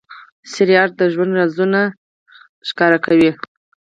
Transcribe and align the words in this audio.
ډرامه 0.53 0.95
د 0.99 1.01
ژوند 1.13 1.31
رازونه 1.39 1.81
بربنډوي 2.75 3.31